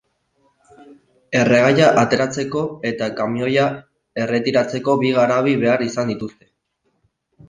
Erregaia 1.39 1.89
ateratzeko 2.03 2.63
eta 2.91 3.09
kamioia 3.19 3.65
erretiratzeko 4.23 4.97
bi 5.03 5.13
garabi 5.19 5.53
behar 5.65 5.85
izan 5.89 6.11
dituzte. 6.13 6.49